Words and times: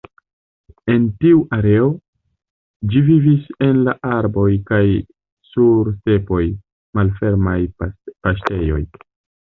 En 0.93 1.03
tiu 1.23 1.41
areo, 1.57 1.89
ĝi 2.95 3.03
vivis 3.11 3.45
en 3.67 3.83
la 3.91 3.95
arboj 4.17 4.49
kaj 4.73 4.83
sur 5.53 5.95
stepoj, 5.95 6.43
malfermaj 7.01 7.59
paŝtejoj. 7.81 8.87